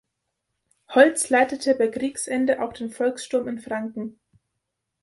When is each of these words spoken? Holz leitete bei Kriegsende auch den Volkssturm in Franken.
Holz 0.95 1.29
leitete 1.29 1.75
bei 1.75 1.87
Kriegsende 1.87 2.63
auch 2.63 2.73
den 2.73 2.89
Volkssturm 2.89 3.47
in 3.47 3.59
Franken. 3.59 4.19